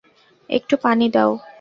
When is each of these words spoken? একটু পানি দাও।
একটু 0.49 0.75
পানি 0.77 1.07
দাও। 1.09 1.31